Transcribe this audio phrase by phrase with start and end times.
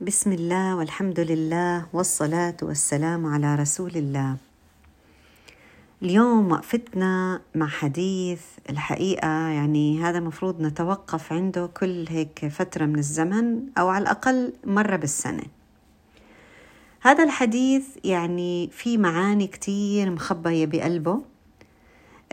[0.00, 4.36] بسم الله والحمد لله والصلاة والسلام على رسول الله.
[6.02, 8.40] اليوم وقفتنا مع حديث
[8.70, 14.96] الحقيقة يعني هذا مفروض نتوقف عنده كل هيك فترة من الزمن أو على الأقل مرة
[14.96, 15.44] بالسنة.
[17.00, 21.22] هذا الحديث يعني في معاني كتير مخبية بقلبه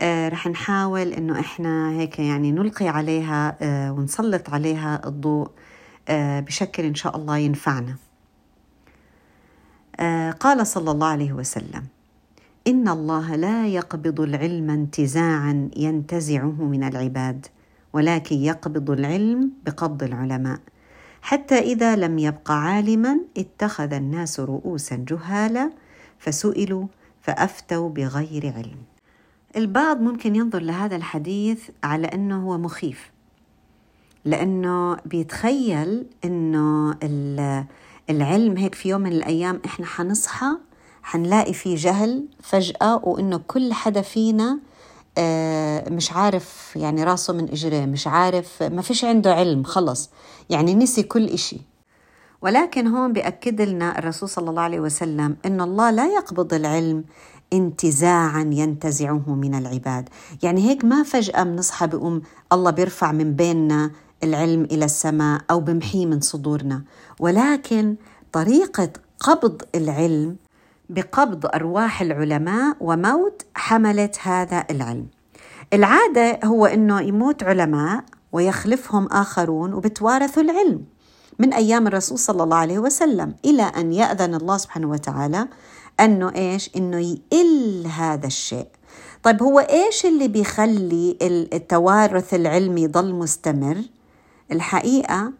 [0.00, 5.50] آه رح نحاول إنه إحنا هيك يعني نلقي عليها آه ونسلط عليها الضوء
[6.10, 7.96] بشكل إن شاء الله ينفعنا.
[10.00, 11.84] آه قال صلى الله عليه وسلم
[12.66, 17.46] إن الله لا يقبض العلم انتزاعا ينتزعه من العباد
[17.92, 20.60] ولكن يقبض العلم بقبض العلماء.
[21.22, 25.70] حتى إذا لم يبق عالما اتخذ الناس رؤوسا جهالا
[26.18, 26.86] فسئلوا
[27.20, 28.78] فأفتوا بغير علم.
[29.56, 33.10] البعض ممكن ينظر لهذا الحديث على أنه هو مخيف.
[34.26, 36.96] لأنه بيتخيل أنه
[38.10, 40.46] العلم هيك في يوم من الأيام إحنا حنصحى
[41.02, 44.58] حنلاقي في جهل فجأة وإنه كل حدا فينا
[45.90, 50.10] مش عارف يعني راسه من إجريه مش عارف ما فيش عنده علم خلص.
[50.50, 51.60] يعني نسي كل إشي.
[52.42, 57.04] ولكن هون بأكد لنا الرسول صلى الله عليه وسلم إن الله لا يقبض العلم
[57.52, 60.08] انتزاعا ينتزعه من العباد.
[60.42, 63.90] يعني هيك ما فجأة بنصحى بقوم الله بيرفع من بيننا
[64.24, 66.82] العلم إلى السماء أو بمحيه من صدورنا.
[67.20, 67.96] ولكن
[68.32, 68.88] طريقة
[69.20, 70.36] قبض العلم
[70.90, 75.06] بقبض أرواح العلماء وموت حمله هذا العلم.
[75.72, 80.84] العادة هو إنه يموت علماء ويخلفهم آخرون وبتوارثوا العلم.
[81.38, 85.48] من أيام الرسول صلى الله عليه وسلم إلى أن يأذن الله سبحانه وتعالى
[86.00, 88.66] أنه إيش؟ إنه يقل هذا الشيء.
[89.22, 91.18] طيب هو إيش اللي بيخلي
[91.52, 93.76] التوارث العلمي يضل مستمر؟
[94.52, 95.32] الحقيقة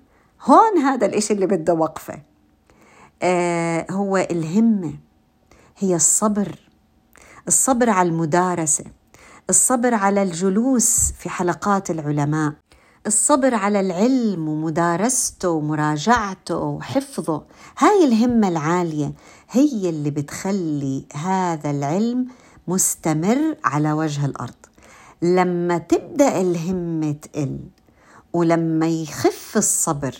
[0.42, 2.22] هون هذا الإشي اللي بده وقفة.
[3.22, 4.94] آه هو الهمة
[5.78, 6.58] هي الصبر.
[7.48, 8.84] الصبر على المدارسة
[9.50, 12.52] الصبر على الجلوس في حلقات العلماء
[13.06, 17.42] الصبر على العلم ومدارسته ومراجعته وحفظه.
[17.78, 19.12] هاي الهمة العالية
[19.50, 22.26] هي اللي بتخلي هذا العلم
[22.68, 24.54] مستمر على وجه الأرض.
[25.22, 27.60] لما تبدأ الهمة تقل
[28.36, 30.16] ولما يخف الصبر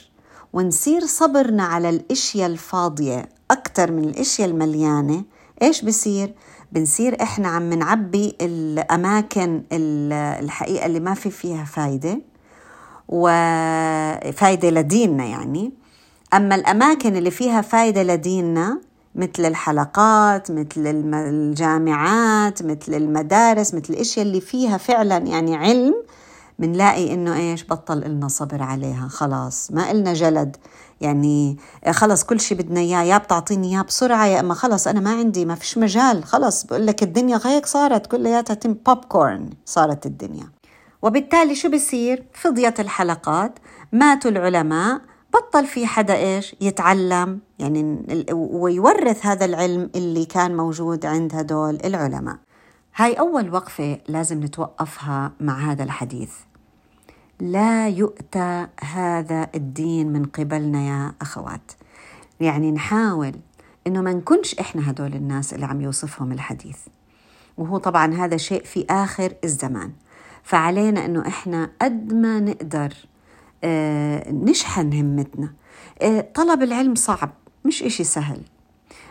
[0.52, 5.24] ونصير صبرنا على الأشياء الفاضية أكثر من الأشياء المليانة
[5.62, 6.34] إيش بصير؟
[6.72, 12.20] بنصير إحنا عم نعبي الأماكن الحقيقة اللي ما في فيها فايدة
[13.08, 15.72] وفايده لديننا يعني.
[16.34, 18.80] أما الأماكن اللي فيها فايدة لديننا
[19.14, 25.94] مثل الحلقات مثل الجامعات مثل المدارس مثل الأشياء اللي فيها فعلا يعني علم
[26.58, 30.56] بنلاقي إنه إيش بطل لنا صبر عليها خلاص ما إلنا جلد.
[31.00, 31.56] يعني
[31.90, 35.44] خلص كل شيء بدنا إياه يا بتعطيني اياه بسرعة يا إما خلص أنا ما عندي
[35.44, 40.50] ما فيش مجال خلص بقول لك الدنيا هيك صارت كلياتها تم بوب كورن صارت الدنيا.
[41.02, 43.58] وبالتالي شو بصير؟ فضيت الحلقات
[43.92, 45.00] ماتوا العلماء
[45.34, 52.36] بطل في حدا إيش؟ يتعلم يعني ويورث هذا العلم اللي كان موجود عند هدول العلماء.
[52.96, 56.30] هاي أول وقفة لازم نتوقفها مع هذا الحديث.
[57.40, 61.72] لا يؤتى هذا الدين من قبلنا يا أخوات.
[62.40, 63.32] يعني نحاول
[63.86, 66.78] إنه ما نكونش إحنا هدول الناس اللي عم يوصفهم الحديث.
[67.56, 69.92] وهو طبعا هذا شيء في آخر الزمان.
[70.42, 72.94] فعلينا إنه إحنا قد ما نقدر
[73.64, 75.52] آه نشحن همتنا.
[76.02, 77.30] آه طلب العلم صعب
[77.64, 78.40] مش إشي سهل.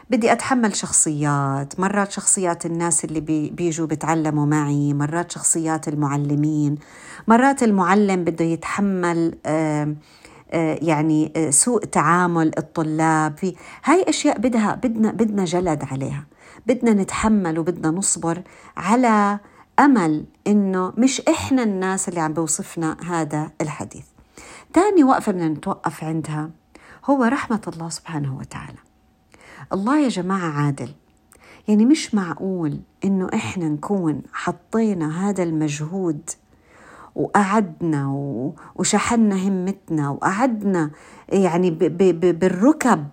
[0.09, 1.79] بدي أتحمل شخصيات.
[1.79, 6.77] مرات شخصيات الناس اللي بي بيجوا بتعلموا معي مرات شخصيات المعلمين.
[7.27, 9.95] مرات المعلم بده يتحمل آآ
[10.81, 13.37] يعني سوء تعامل الطلاب.
[13.37, 16.25] في هاي أشياء بدها بدنا بدنا جلد عليها.
[16.67, 18.41] بدنا نتحمل وبدنا نصبر
[18.77, 19.39] على
[19.79, 24.05] أمل إنه مش إحنا الناس اللي عم بوصفنا هذا الحديث.
[24.73, 26.49] تاني وقفة بدنا نتوقف عندها
[27.05, 28.77] هو رحمة الله سبحانه وتعالى.
[29.73, 30.89] الله يا جماعة عادل.
[31.67, 36.29] يعني مش معقول إنه إحنا نكون حطينا هذا المجهود
[37.15, 38.07] وقعدنا
[38.75, 40.91] وشحنا همتنا وقعدنا
[41.29, 41.71] يعني
[42.11, 43.07] بالركب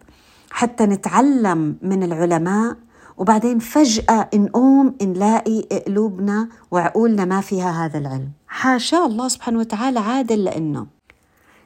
[0.50, 2.76] حتى نتعلم من العلماء
[3.16, 8.30] وبعدين فجأة نقوم نلاقي قلوبنا وعقولنا ما فيها هذا العلم.
[8.48, 10.86] حاشا الله سبحانه وتعالى عادل لأنه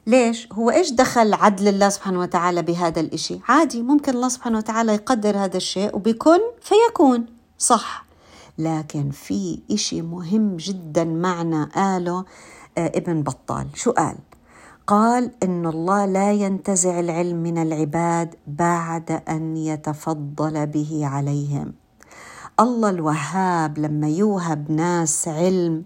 [0.07, 4.93] ليش؟ هو إيش دخل عدل الله سبحانه وتعالى بهذا الإشي؟ عادي ممكن الله سبحانه وتعالى
[4.93, 7.25] يقدر هذا الشيء وبيكون فيكون
[7.57, 8.05] صح
[8.57, 12.25] لكن في إشي مهم جدا معنا قاله
[12.77, 14.15] ابن بطال شو قال؟
[14.87, 21.73] قال إن الله لا ينتزع العلم من العباد بعد أن يتفضل به عليهم
[22.59, 25.83] الله الوهاب لما يوهب ناس علم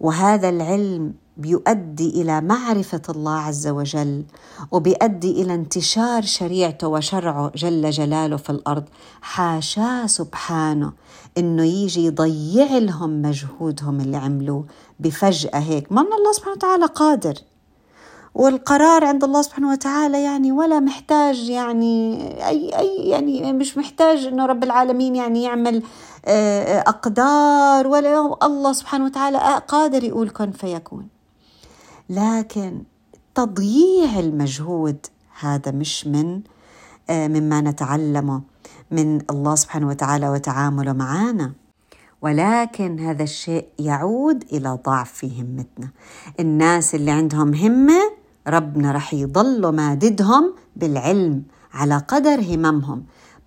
[0.00, 4.24] وهذا العلم بيؤدي إلى معرفة الله عز وجل
[4.70, 8.84] وبيؤدي إلى انتشار شريعته وشرعه جل جلاله في الأرض.
[9.20, 10.92] حاشاه سبحانه
[11.38, 14.64] إنه يجي يضيع لهم مجهودهم اللي عملوه
[15.00, 17.34] بفجأة هيك ما الله سبحانه وتعالى قادر.
[18.34, 24.46] والقرار عند الله سبحانه وتعالى يعني ولا محتاج يعني أي أي يعني مش محتاج إنه
[24.46, 25.82] رب العالمين يعني يعمل
[26.24, 31.17] آه، أقدار ولا الله سبحانه وتعالى قادر يقول كن فيكون.
[32.08, 32.82] لكن
[33.34, 35.06] تضييع المجهود
[35.40, 36.40] هذا مش من
[37.10, 38.42] آه، مما نتعلمه
[38.90, 41.52] من الله سبحانه وتعالى وتعامله معنا
[42.22, 45.90] ولكن هذا الشيء يعود إلى ضعف في همتنا.
[46.40, 48.00] الناس اللي عندهم همة
[48.46, 53.04] ربنا رح يضل ماددهم بالعلم على قدر هممهم.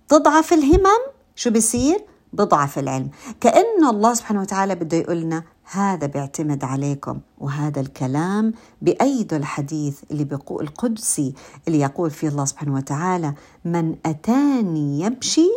[0.08, 1.02] تضعف الهمم
[1.34, 3.10] شو بصير بضعف العلم.
[3.40, 10.64] كأنه الله سبحانه وتعالى بده يقولنا هذا بيعتمد عليكم وهذا الكلام بأيد الحديث اللي بيقول
[10.64, 11.34] القدسي
[11.68, 15.48] اللي يقول فيه الله سبحانه وتعالى من أتاني يمشي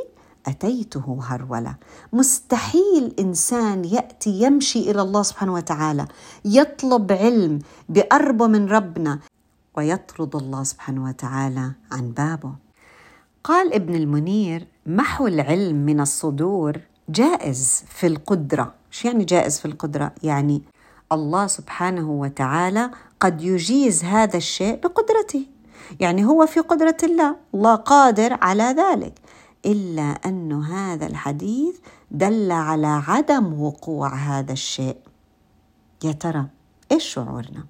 [0.47, 1.75] أتيته هرولة.
[2.13, 6.07] مستحيل إنسان يأتي يمشي إلى الله سبحانه وتعالى
[6.45, 7.59] يطلب علم
[7.89, 9.19] بقربه من ربنا
[9.77, 12.51] ويطرد الله سبحانه وتعالى عن بابه.
[13.43, 16.79] قال ابن المنير محو العلم من الصدور
[17.09, 18.73] جائز في القدرة.
[18.91, 20.61] شو يعني جائز في القدرة؟ يعني
[21.11, 25.45] الله سبحانه وتعالى قد يجيز هذا الشيء بقدرته.
[25.99, 29.13] يعني هو في قدرة الله الله قادر على ذلك.
[29.65, 31.75] إلا أن هذا الحديث
[32.11, 34.97] دل على عدم وقوع هذا الشيء.
[36.03, 36.45] يا ترى
[36.91, 37.65] إيش شعورنا؟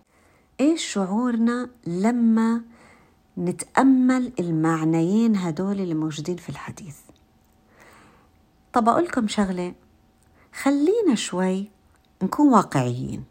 [0.60, 2.62] إيش شعورنا لما
[3.38, 7.05] نتأمل المعنيين هدول اللي موجودين في الحديث؟
[8.76, 9.74] طب أقول لكم شغلة.
[10.62, 11.72] خلينا شوي
[12.24, 13.24] نكون واقعيين.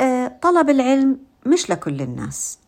[0.00, 2.58] أه طلب العلم مش لكل الناس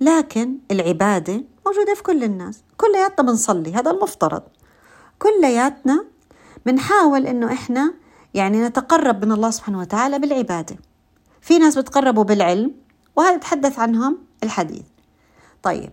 [0.00, 2.62] لكن العبادة موجودة في كل الناس.
[2.76, 4.42] كلياتنا بنصلي هذا المفترض.
[5.18, 6.04] كلياتنا
[6.66, 7.94] بنحاول إنه إحنا
[8.34, 10.76] يعني نتقرب من الله سبحانه وتعالى بالعبادة.
[11.40, 12.74] في ناس بتقربوا بالعلم
[13.16, 14.84] وهذا يتحدث عنهم الحديث.
[15.62, 15.90] طيب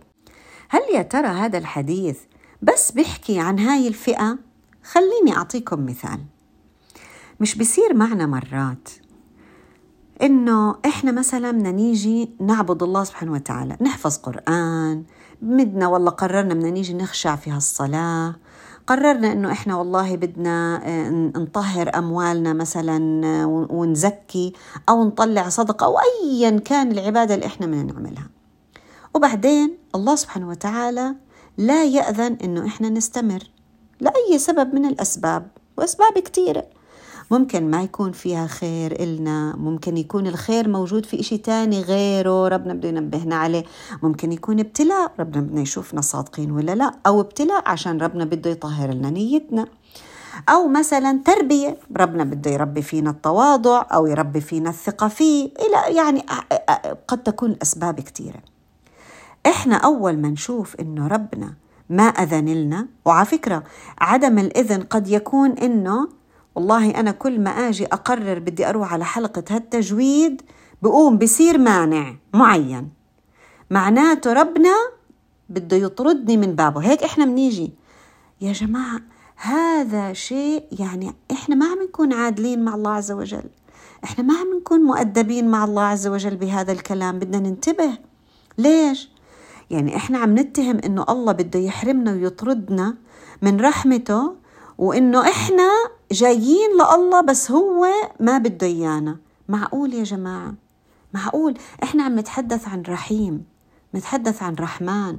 [0.68, 2.18] هل يا ترى هذا الحديث
[2.62, 4.49] بس بيحكي عن هاي الفئة؟
[4.84, 6.20] خليني أعطيكم مثال.
[7.40, 8.88] مش بيصير معنا مرات
[10.22, 15.04] إنه إحنا مثلا بدنا نيجي نعبد الله سبحانه وتعالى نحفظ قرآن
[15.42, 18.34] بدنا والله قررنا بدنا نيجي نخشع في هالصلاة
[18.86, 24.52] قررنا إنه إحنا والله بدنا آه، نطهر أموالنا مثلا آه، ونزكي
[24.88, 28.28] أو نطلع صدقة أو ايا كان العبادة اللي إحنا بدنا نعملها.
[29.14, 31.14] وبعدين الله سبحانه وتعالى
[31.58, 33.42] لا يأذن إنه إحنا نستمر.
[34.00, 36.64] لأي سبب من الأسباب وأسباب كثيرة
[37.30, 42.74] ممكن ما يكون فيها خير إلنا ممكن يكون الخير موجود في إشي تاني غيره ربنا
[42.74, 43.64] بده ينبهنا عليه.
[44.02, 48.90] ممكن يكون ابتلاء ربنا بدنا يشوفنا صادقين ولا لا؟ أو ابتلاء عشان ربنا بده يطهر
[48.90, 49.66] لنا نيتنا.
[50.48, 55.44] أو مثلا تربية ربنا بده يربي فينا التواضع أو يربي فينا الثقة فيه.
[55.44, 56.22] إلى يعني
[57.08, 58.40] قد تكون أسباب كثيرة
[59.46, 61.54] إحنا أول ما نشوف إنه ربنا
[61.90, 63.64] ما أذن لنا وعلى فكرة
[63.98, 66.08] عدم الإذن قد يكون إنه
[66.54, 70.42] والله أنا كل ما أجي أقرر بدي أروح على حلقة هالتجويد
[70.82, 72.90] بقوم بصير مانع معين.
[73.70, 74.74] معناته ربنا
[75.48, 76.80] بده يطردني من بابه.
[76.80, 77.72] هيك إحنا بنيجي.
[78.40, 79.00] يا جماعة
[79.36, 83.44] هذا شيء يعني إحنا ما عم نكون عادلين مع الله عز وجل.
[84.04, 87.18] إحنا ما عم نكون مؤدبين مع الله عز وجل بهذا الكلام.
[87.18, 87.98] بدنا ننتبه.
[88.58, 89.10] ليش؟
[89.70, 92.96] يعني إحنا عم نتهم إنه الله بده يحرمنا ويطردنا
[93.42, 94.34] من رحمته
[94.78, 95.70] وإنه إحنا
[96.12, 97.86] جايين لله بس هو
[98.20, 99.16] ما بده إيانا.
[99.48, 100.54] معقول يا جماعة؟
[101.14, 101.58] معقول.
[101.82, 103.44] إحنا عم نتحدث عن رحيم
[103.94, 105.18] نتحدث عن رحمن.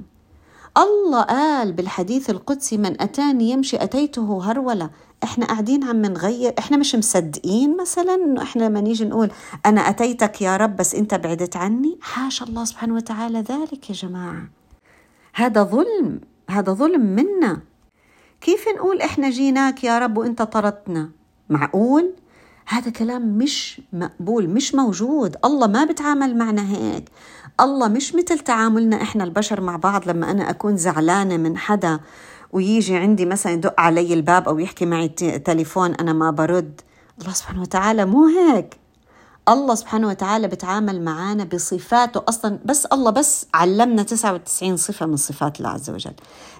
[0.78, 4.90] الله قال بالحديث القدسي من أتاني يمشي أتيته هرولة.
[5.24, 9.30] إحنا قاعدين عم نغير إحنا مش مصدقين مثلا إنه إحنا لما نيجي نقول
[9.66, 14.48] أنا أتيتك يا رب بس أنت بعدت عني؟ حاشا الله سبحانه وتعالى ذلك يا جماعة.
[15.34, 17.60] هذا ظلم هذا ظلم منا.
[18.40, 21.10] كيف نقول إحنا جيناك يا رب وأنت طردتنا؟
[21.48, 22.12] معقول؟
[22.66, 25.36] هذا كلام مش مقبول مش موجود.
[25.44, 27.08] الله ما بتعامل معنا هيك.
[27.60, 32.00] الله مش مثل تعاملنا إحنا البشر مع بعض لما أنا أكون زعلانة من حدا
[32.52, 35.08] ويجي عندي مثلا يدق علي الباب أو يحكي معي
[35.44, 36.80] تليفون أنا ما برد.
[37.20, 38.76] الله سبحانه وتعالى مو هيك.
[39.48, 42.58] الله سبحانه وتعالى بتعامل معانا بصفاته أصلا.
[42.64, 46.14] بس الله بس علمنا 99 صفة من صفات الله عز وجل.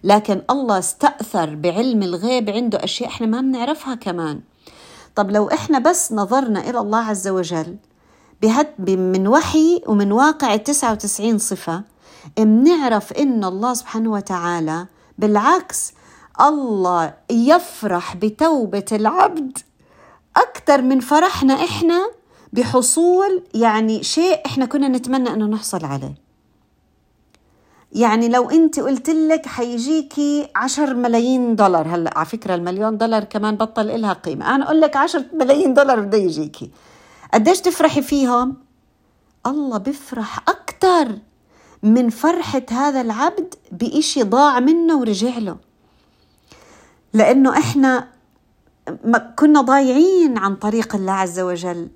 [0.04, 4.40] لكن الله استأثر بعلم الغيب عنده أشياء إحنا ما بنعرفها كمان.
[5.16, 7.76] طب لو إحنا بس نظرنا إلى الله عز وجل
[8.88, 11.82] من وحي ومن واقع ال 99 صفة
[12.38, 14.86] بنعرف إن الله سبحانه وتعالى
[15.18, 15.92] بالعكس
[16.40, 19.58] الله يفرح بتوبة العبد
[20.36, 22.10] أكثر من فرحنا إحنا
[22.52, 26.14] بحصول يعني شيء إحنا كنا نتمنى أنه نحصل عليه.
[27.92, 33.56] يعني لو أنت قلت لك حيجيكي عشر ملايين دولار هلا على فكرة المليون دولار كمان
[33.56, 34.54] بطل إلها قيمة.
[34.54, 36.70] أنا أقول لك عشر ملايين دولار بده يجيكي.
[37.34, 38.56] قديش تفرحي فيهم؟
[39.46, 41.18] الله بيفرح أكثر
[41.82, 45.56] من فرحة هذا العبد بإشي ضاع منه ورجع له.
[47.14, 48.08] لأنه إحنا
[49.36, 51.88] كنا ضايعين عن طريق الله عز وجل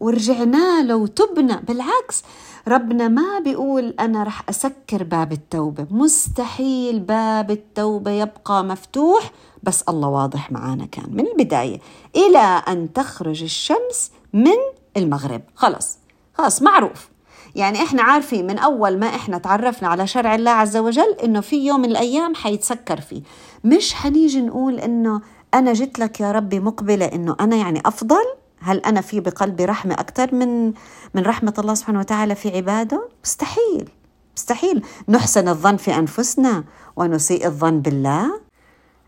[0.00, 2.22] ورجعنا له وتبنا بالعكس
[2.68, 5.86] ربنا ما بيقول أنا رح أسكر باب التوبة.
[5.90, 9.30] مستحيل باب التوبة يبقى مفتوح
[9.62, 11.80] بس الله واضح معانا كان من البداية.
[12.16, 14.56] إلى أن تخرج الشمس من
[14.96, 15.42] المغرب.
[15.54, 15.98] خلص
[16.34, 17.08] خلاص معروف.
[17.54, 21.66] يعني إحنا عارفين من أول ما إحنا تعرفنا على شرع الله عز وجل إنه في
[21.66, 23.22] يوم من الأيام حيتسكر فيه.
[23.64, 25.20] مش حنيجي نقول إنه
[25.54, 28.24] أنا جيت لك يا ربي مقبلة إنه أنا يعني أفضل.
[28.60, 30.66] هل أنا في بقلبي رحمة أكثر من
[31.14, 33.88] من رحمة الله سبحانه وتعالى في عباده؟ مستحيل.
[34.36, 34.84] مستحيل.
[35.08, 36.64] نحسن الظن في أنفسنا
[36.96, 38.40] ونسيء الظن بالله.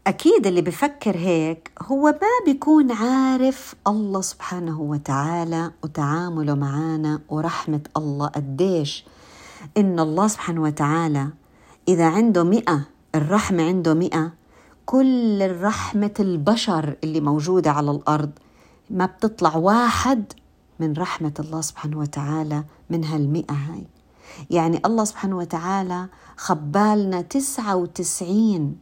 [0.07, 8.27] أكيد اللي بفكر هيك هو ما بيكون عارف الله سبحانه وتعالى وتعامله معانا ورحمة الله
[8.27, 9.05] قديش.
[9.77, 11.29] إن الله سبحانه وتعالى
[11.89, 12.81] إذا عنده مئة
[13.15, 14.33] الرحمة عنده مئة
[14.87, 18.31] كل الرحمة البشر اللي موجودة على الأرض
[18.91, 20.33] ما بتطلع واحد
[20.81, 23.87] من رحمة الله سبحانه وتعالى من هالمئة هاي.
[24.51, 28.77] يعني الله سبحانه وتعالى خبالنا تسعة وتسعين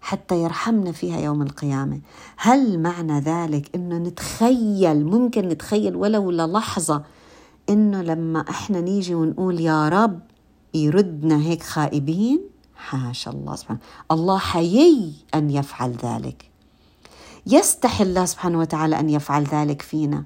[0.00, 2.00] حتى يرحمنا فيها يوم القيامة.
[2.36, 7.02] هل معنى ذلك أنه نتخيل ممكن نتخيل ولو للحظة
[7.68, 10.20] أنه لما إحنا نيجي ونقول يا رب
[10.74, 12.40] يردنا هيك خائبين؟
[12.76, 13.80] حاشا الله سبحانه.
[14.10, 16.47] الله حيي أن يفعل ذلك.
[17.46, 20.24] يستحي الله سبحانه وتعالى أن يفعل ذلك فينا.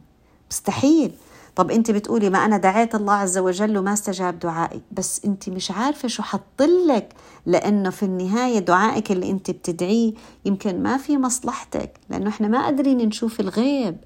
[0.50, 1.12] مستحيل.
[1.56, 4.80] طب أنت بتقولي ما أنا دعيت الله عز وجل وما استجاب دعائي.
[4.92, 7.12] بس أنت مش عارفة شو حطلك
[7.46, 10.12] لأنه في النهاية دعائك اللي أنت بتدعيه
[10.44, 13.96] يمكن ما في مصلحتك لأنه إحنا ما قادرين نشوف الغيب.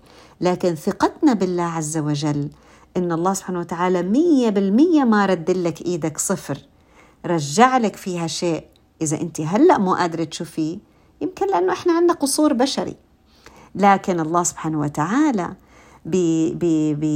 [0.41, 2.51] لكن ثقتنا بالله عز وجل
[2.97, 6.59] إن الله سبحانه وتعالى مية بالمية ما رد لك إيدك صفر.
[7.27, 8.65] رجع لك فيها شيء
[9.03, 10.79] إذا أنت هلأ مو قادرة تشوفيه.
[11.21, 12.97] يمكن لأنه إحنا عندنا قصور بشري.
[13.75, 15.55] لكن الله سبحانه وتعالى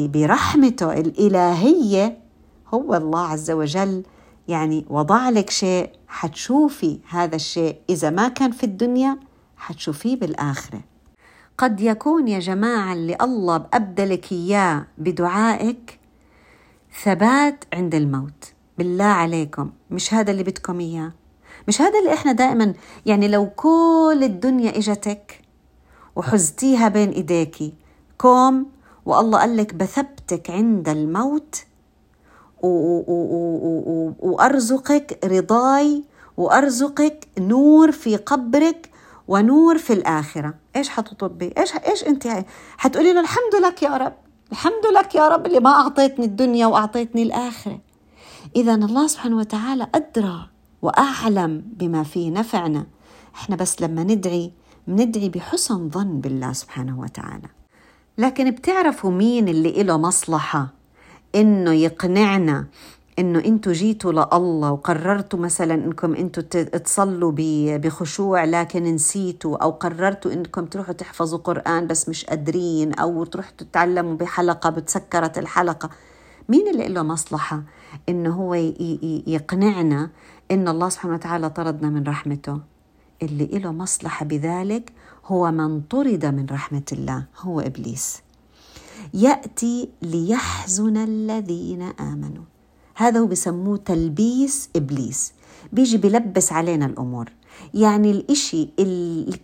[0.08, 2.18] برحمته الإلهية
[2.74, 4.02] هو الله عز وجل.
[4.48, 7.76] يعني وضع لك شيء حتشوفي هذا الشيء.
[7.90, 9.18] إذا ما كان في الدنيا
[9.56, 10.80] حتشوفيه بالآخرة.
[11.58, 15.98] قد يكون يا جماعة اللي الله أبدلك إياه بدعائك
[17.02, 18.52] ثبات عند الموت.
[18.78, 19.70] بالله عليكم.
[19.90, 21.12] مش هذا اللي بدكم إياه.
[21.70, 22.74] مش هذا اللي إحنا دائما
[23.06, 25.40] يعني لو كل الدنيا إجتك
[26.16, 27.72] وحزتيها بين إيديكي
[28.18, 28.66] كوم
[29.06, 31.64] والله قال لك بثبتك عند الموت
[34.22, 36.04] وأرزقك رضاي
[36.36, 38.90] وأرزقك نور في قبرك
[39.28, 40.54] ونور في الآخرة.
[40.76, 42.44] إيش حتطلبي إيش إيش أنت
[42.78, 44.14] حتقولي له الحمد لك يا رب
[44.52, 47.78] الحمد لك يا رب اللي ما أعطيتني الدنيا وأعطيتني الآخرة.
[48.56, 50.49] اذا الله سبحانه وتعالى أدرى
[50.82, 52.86] وأعلم بما فيه نفعنا.
[53.34, 54.52] إحنا بس لما ندعي
[54.86, 57.48] بندعي بحسن ظن بالله سبحانه وتعالى.
[58.18, 60.68] لكن بتعرفوا مين اللي له مصلحة؟
[61.34, 62.66] إنه يقنعنا
[63.18, 67.32] إنه أنتوا جيتوا لله وقررتوا مثلا إنكم أنتوا تصلوا
[67.78, 74.16] بخشوع لكن نسيتوا أو قررتوا إنكم تروحوا تحفظوا قرآن بس مش قادرين أو تروحوا تتعلموا
[74.16, 75.90] بحلقة بتسكرت الحلقة.
[76.48, 77.62] مين اللي له مصلحة؟
[78.08, 78.54] إنه هو
[79.26, 80.10] يقنعنا
[80.50, 82.60] إن الله سبحانه وتعالى طردنا من رحمته.
[83.22, 84.92] اللي له مصلحة بذلك
[85.26, 88.22] هو من طرد من رحمة الله هو إبليس.
[89.14, 92.44] يأتي ليحزن الذين آمنوا.
[92.94, 95.32] هذا هو بسموه تلبيس إبليس.
[95.72, 97.32] بيجي بيلبس علينا الأمور.
[97.74, 98.68] يعني الإشي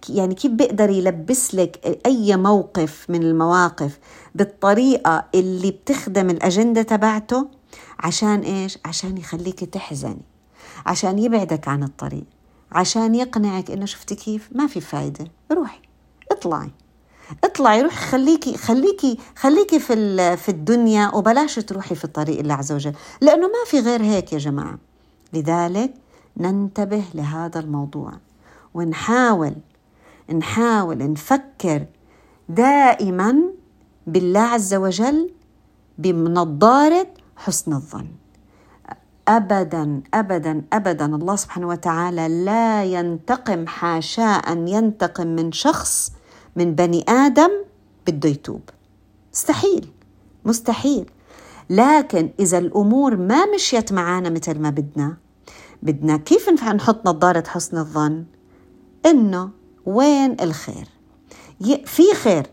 [0.08, 3.98] يعني كيف بيقدر يلبس لك أي موقف من المواقف
[4.34, 7.48] بالطريقة اللي بتخدم الأجندة تبعته؟
[7.98, 10.35] عشان إيش؟ عشان يخليك تحزني.
[10.86, 12.24] عشان يبعدك عن الطريق
[12.72, 15.24] عشان يقنعك إنه شفتي كيف؟ ما في فايدة.
[15.52, 15.80] روحي
[16.30, 16.70] اطلعي.
[17.44, 17.96] اطلعي روحي.
[17.96, 22.92] خليكي خليكي خليكي في في الدنيا وبلاش تروحي في طريق الله عز وجل.
[23.20, 24.78] لأنه ما في غير هيك يا جماعة.
[25.32, 25.94] لذلك
[26.36, 28.12] ننتبه لهذا الموضوع.
[28.74, 29.54] ونحاول
[30.34, 31.86] نحاول نفكر
[32.48, 33.42] دائما
[34.06, 35.30] بالله عز وجل
[35.98, 38.06] بنظاره حسن الظن.
[39.28, 41.06] ابدا ابدا ابدا.
[41.06, 46.12] الله سبحانه وتعالى لا ينتقم حاشاء ان ينتقم من شخص
[46.56, 47.50] من بني آدم
[48.06, 48.60] بده يتوب.
[49.32, 49.88] مستحيل
[50.44, 51.10] مستحيل.
[51.70, 55.16] لكن إذا الأمور ما مشيت معانا مثل ما بدنا
[55.82, 58.24] بدنا كيف نحط نظارة حسن الظن؟
[59.06, 59.50] إنه
[59.86, 60.88] وين الخير؟
[61.84, 62.46] في خير.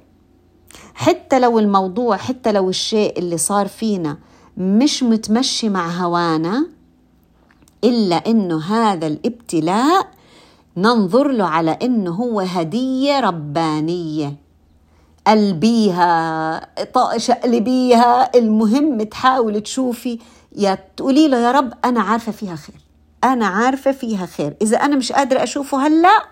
[0.94, 4.18] حتى لو الموضوع حتى لو الشيء اللي صار فينا
[4.58, 6.68] مش متمشي مع هوانا
[7.84, 10.08] إلا إنه هذا الابتلاء
[10.78, 14.36] ننظر له على إنه هو هدية ربانية.
[15.28, 16.70] قلبيها
[17.18, 20.20] شقلبيها المهم تحاول تشوفي.
[20.56, 22.76] يا تقولي له يا رب أنا عارفة فيها خير
[23.24, 24.56] أنا عارفة فيها خير.
[24.62, 26.26] إذا أنا مش قادرة أشوفه هلأ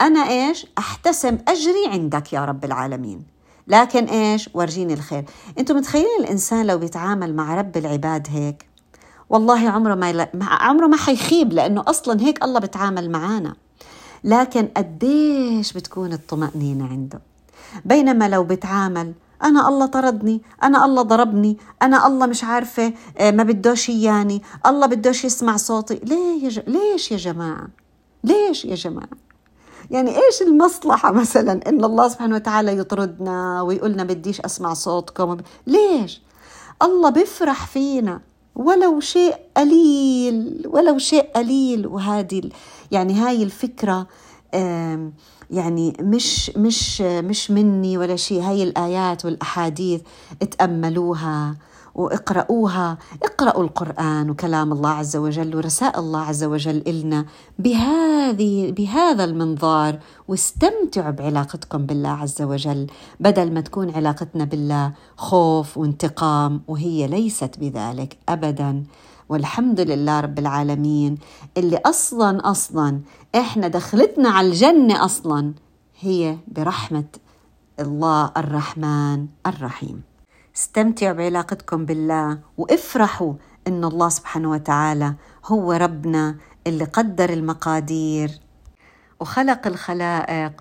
[0.00, 3.37] أنا إيش؟ أحتسم أجري عندك يا رب العالمين.
[3.68, 5.24] لكن إيش؟ ورجيني الخير.
[5.58, 8.68] أنتم متخيلين الإنسان لو بيتعامل مع رب العباد هيك؟
[9.30, 10.28] والله عمره ما.
[10.44, 13.54] عمره ما حيخيب لأنه أصلا هيك الله بتعامل معانا.
[14.24, 17.20] لكن قديش بتكون الطمأنينة عنده؟
[17.84, 19.12] بينما لو بتعامل
[19.44, 24.86] أنا الله طردني أنا الله ضربني أنا الله مش عارفة آه، ما بدوش إياني الله
[24.86, 25.94] بدوش يسمع صوتي.
[25.94, 26.62] ليه يا.
[26.66, 27.68] ليش يا جماعة؟
[28.24, 29.08] ليش يا جماعة؟
[29.90, 36.22] يعني إيش المصلحة مثلا إن الله سبحانه وتعالى يطردنا ويقولنا بديش أسمع صوتكم؟ ليش؟
[36.82, 38.20] الله بيفرح فينا
[38.56, 41.86] ولو شيء قليل ولو شيء قليل.
[41.86, 42.42] وهذه
[42.90, 44.06] يعني هاي الفكرة
[45.50, 48.42] يعني مش مش مش مني ولا شيء.
[48.42, 50.00] هاي الآيات والأحاديث
[50.42, 51.56] اتأملوها
[51.98, 57.26] واقرأوها اقرأوا القرآن وكلام الله عز وجل ورسائل الله عز وجل إلنا
[57.58, 59.98] بهذه بهذا المنظار
[60.28, 62.86] واستمتعوا بعلاقتكم بالله عز وجل.
[63.20, 68.84] بدل ما تكون علاقتنا بالله خوف وانتقام وهي ليست بذلك أبدا.
[69.28, 71.18] والحمد لله رب العالمين.
[71.56, 73.00] اللي أصلا أصلا
[73.34, 75.52] إحنا دخلتنا على الجنة أصلا
[76.00, 77.04] هي برحمة
[77.80, 80.02] الله الرحمن الرحيم.
[80.58, 83.34] استمتعوا بعلاقتكم بالله وافرحوا
[83.68, 85.14] إن الله سبحانه وتعالى
[85.46, 88.30] هو ربنا اللي قدر المقادير
[89.20, 90.52] وخلق الخلائق.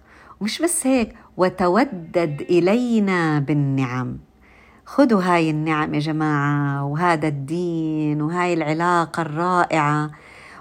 [0.42, 4.18] ومش بس هيك وتودد إلينا بالنعم.
[4.86, 10.12] خذوا هاي النعم يا جماعة وهذا الدين وهاي العلاقة الرائعة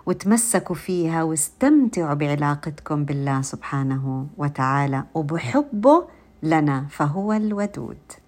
[0.06, 6.04] وتمسكوا فيها واستمتعوا بعلاقتكم بالله سبحانه وتعالى وبحبه
[6.42, 8.25] لنا فهو الودود.